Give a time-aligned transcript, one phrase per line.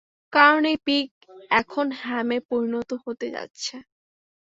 [0.33, 1.07] কারণ এই পিগ
[1.51, 3.75] এখন হ্যামে পরিণত হতে যাচ্ছে।